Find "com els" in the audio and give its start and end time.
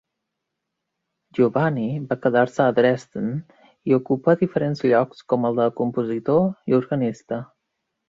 5.35-5.63